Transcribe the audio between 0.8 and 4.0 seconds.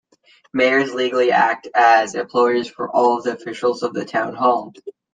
legally act as employers for all of the officials of